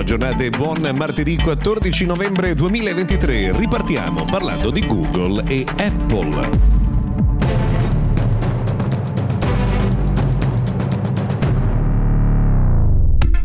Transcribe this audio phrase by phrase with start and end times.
[0.00, 3.52] Buona giornata e buon martedì 14 novembre 2023.
[3.52, 6.79] Ripartiamo parlando di Google e Apple.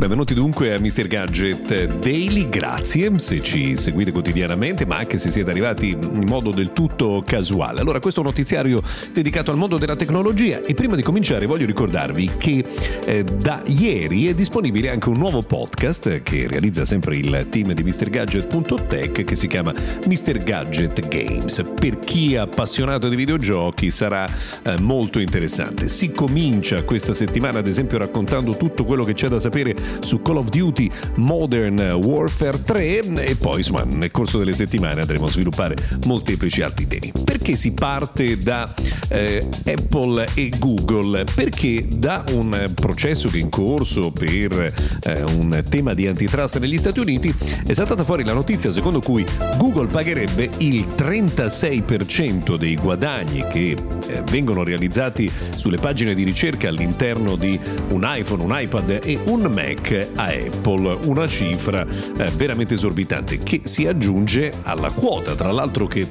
[0.06, 1.08] Benvenuti dunque a Mr.
[1.08, 6.72] Gadget Daily, grazie se ci seguite quotidianamente, ma anche se siete arrivati in modo del
[6.72, 7.80] tutto casuale.
[7.80, 8.80] Allora, questo è un notiziario
[9.12, 12.64] dedicato al mondo della tecnologia e prima di cominciare voglio ricordarvi che
[13.04, 17.82] eh, da ieri è disponibile anche un nuovo podcast che realizza sempre il team di
[17.82, 19.74] MrGadget.tech che si chiama
[20.06, 20.38] Mr.
[20.38, 21.64] Gadget Games.
[21.80, 24.24] Per chi è appassionato di videogiochi sarà
[24.62, 25.88] eh, molto interessante.
[25.88, 30.36] Si comincia questa settimana ad esempio raccontando tutto quello che c'è da sapere su Call
[30.36, 35.76] of Duty Modern Warfare 3 e poi insomma nel corso delle settimane andremo a sviluppare
[36.04, 37.12] molteplici altri temi.
[37.24, 38.72] Perché si parte da
[39.08, 41.24] eh, Apple e Google?
[41.34, 44.72] Perché da un processo che è in corso per
[45.02, 47.34] eh, un tema di antitrust negli Stati Uniti
[47.66, 49.24] è saltata fuori la notizia secondo cui
[49.58, 57.36] Google pagherebbe il 36% dei guadagni che eh, vengono realizzati sulle pagine di ricerca all'interno
[57.36, 59.75] di un iPhone, un iPad e un Mac
[60.14, 66.06] a Apple, una cifra eh, veramente esorbitante che si aggiunge alla quota, tra l'altro che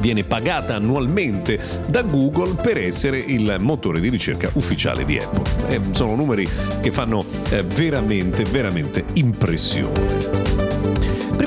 [0.00, 5.68] viene pagata annualmente da Google per essere il motore di ricerca ufficiale di Apple.
[5.68, 6.48] Eh, sono numeri
[6.80, 10.93] che fanno eh, veramente, veramente impressione.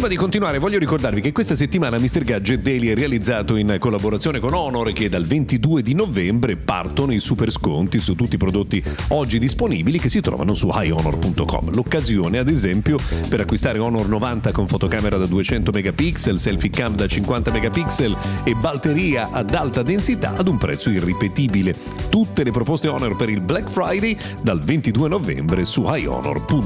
[0.07, 2.21] Prima di continuare voglio ricordarvi che questa settimana Mr.
[2.23, 7.19] Gadget Daily è realizzato in collaborazione con Honor che dal 22 di novembre partono i
[7.19, 11.73] super sconti su tutti i prodotti oggi disponibili che si trovano su highhonor.com.
[11.73, 17.05] L'occasione ad esempio per acquistare Honor 90 con fotocamera da 200 megapixel, selfie cam da
[17.05, 18.15] 50 megapixel
[18.45, 21.75] e batteria ad alta densità ad un prezzo irripetibile.
[22.07, 26.65] Tutte le proposte Honor per il Black Friday dal 22 novembre su highhonor.com.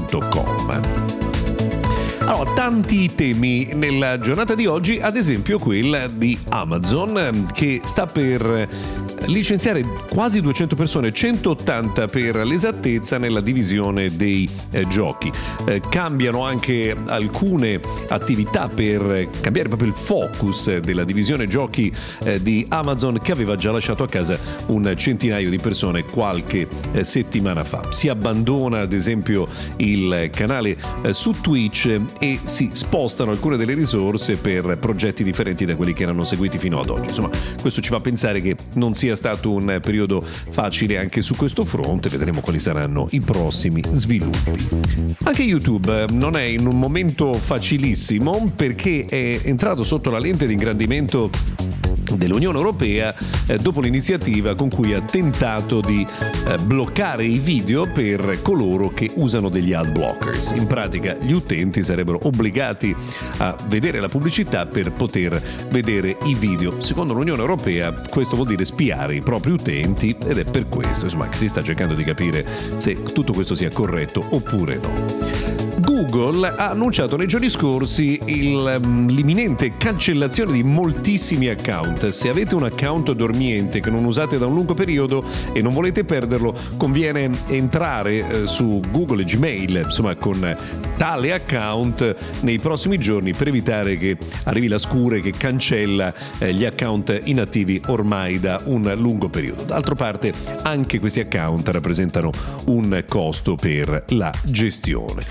[2.32, 9.01] Allora, tanti temi nella giornata di oggi, ad esempio quella di Amazon che sta per
[9.26, 15.30] licenziare quasi 200 persone, 180 per l'esattezza nella divisione dei eh, giochi.
[15.66, 21.92] Eh, cambiano anche alcune attività per cambiare proprio il focus della divisione giochi
[22.24, 27.04] eh, di Amazon che aveva già lasciato a casa un centinaio di persone qualche eh,
[27.04, 27.92] settimana fa.
[27.92, 29.46] Si abbandona ad esempio
[29.76, 35.76] il canale eh, su Twitch e si spostano alcune delle risorse per progetti differenti da
[35.76, 37.08] quelli che erano seguiti fino ad oggi.
[37.08, 41.64] Insomma, questo ci fa pensare che non sia stato un periodo facile anche su questo
[41.64, 44.52] fronte, vedremo quali saranno i prossimi sviluppi.
[45.24, 50.52] Anche YouTube non è in un momento facilissimo perché è entrato sotto la lente di
[50.52, 51.30] ingrandimento
[52.16, 53.14] dell'Unione Europea
[53.46, 56.06] eh, dopo l'iniziativa con cui ha tentato di
[56.46, 60.50] eh, bloccare i video per coloro che usano degli ad blockers.
[60.50, 62.94] In pratica gli utenti sarebbero obbligati
[63.38, 65.40] a vedere la pubblicità per poter
[65.70, 66.80] vedere i video.
[66.80, 71.28] Secondo l'Unione Europea questo vuol dire spiare i propri utenti ed è per questo insomma,
[71.28, 72.46] che si sta cercando di capire
[72.76, 75.71] se tutto questo sia corretto oppure no.
[75.82, 82.08] Google ha annunciato nei giorni scorsi il, um, l'imminente cancellazione di moltissimi account.
[82.08, 86.04] Se avete un account dormiente che non usate da un lungo periodo e non volete
[86.04, 90.56] perderlo, conviene entrare eh, su Google e Gmail, insomma, con
[90.96, 96.64] tale account nei prossimi giorni per evitare che arrivi la scure che cancella eh, gli
[96.64, 99.64] account inattivi ormai da un lungo periodo.
[99.64, 100.32] D'altra parte
[100.62, 102.30] anche questi account rappresentano
[102.66, 105.22] un costo per la gestione.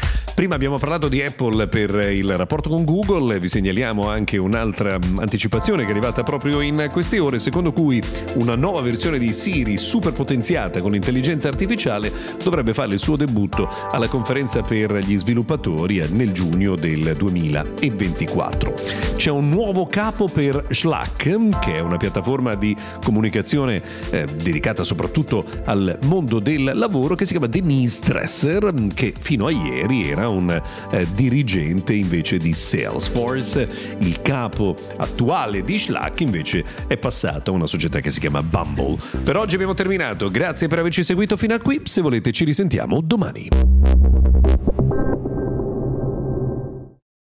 [0.41, 5.83] Prima abbiamo parlato di Apple per il rapporto con Google, vi segnaliamo anche un'altra anticipazione
[5.83, 8.01] che è arrivata proprio in queste ore, secondo cui
[8.37, 12.11] una nuova versione di Siri super potenziata con l'intelligenza artificiale
[12.43, 18.73] dovrebbe fare il suo debutto alla conferenza per gli sviluppatori nel giugno del 2024.
[19.13, 23.79] C'è un nuovo capo per Slack, che è una piattaforma di comunicazione
[24.09, 29.51] eh, dedicata soprattutto al mondo del lavoro, che si chiama Denise Dresser, che fino a
[29.51, 30.61] ieri era un
[30.91, 33.97] eh, dirigente invece di Salesforce.
[33.99, 38.97] Il capo attuale di Slack invece è passato a una società che si chiama Bumble.
[39.23, 43.01] Per oggi abbiamo terminato, grazie per averci seguito fino a qui, se volete ci risentiamo
[43.01, 44.30] domani.